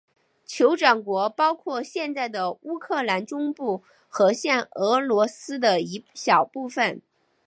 [0.47, 7.03] 酋长国包括现在的乌克兰中部和现俄罗斯的一小部分。